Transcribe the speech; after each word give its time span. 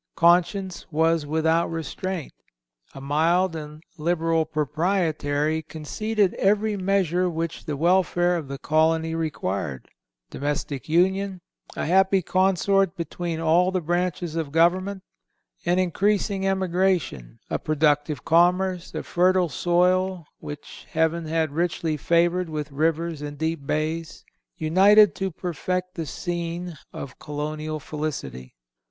Conscience 0.15 0.87
was 0.91 1.27
without 1.27 1.69
restraint. 1.69 2.33
A 2.95 2.99
mild 2.99 3.55
and 3.55 3.83
liberal 3.99 4.45
proprietary 4.45 5.61
conceded 5.61 6.33
every 6.39 6.75
measure 6.75 7.29
which 7.29 7.65
the 7.65 7.77
welfare 7.77 8.35
of 8.35 8.47
the 8.47 8.57
colony 8.57 9.13
required; 9.13 9.89
domestic 10.31 10.89
union, 10.89 11.39
a 11.75 11.85
happy 11.85 12.23
concert 12.23 12.95
between 12.97 13.39
all 13.39 13.69
the 13.69 13.79
branches 13.79 14.35
of 14.35 14.51
government, 14.51 15.03
an 15.67 15.77
increasing 15.77 16.47
emigration, 16.47 17.37
a 17.51 17.59
productive 17.59 18.25
commerce, 18.25 18.95
a 18.95 19.03
fertile 19.03 19.49
soil, 19.49 20.25
which 20.39 20.87
heaven 20.89 21.25
had 21.25 21.51
richly 21.51 21.95
favored 21.95 22.49
with 22.49 22.71
rivers 22.71 23.21
and 23.21 23.37
deep 23.37 23.67
bays, 23.67 24.25
united 24.57 25.13
to 25.13 25.29
perfect 25.29 25.93
the 25.93 26.07
scene 26.07 26.75
of 26.91 27.19
colonial 27.19 27.79
felicity. 27.79 28.55